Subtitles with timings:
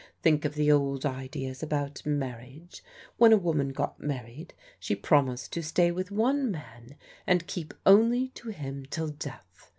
[0.23, 2.83] Think of the old ideas about marriage.
[3.17, 6.95] When a woman got married she promised to stay with one man
[7.27, 9.69] and keep only to him till death.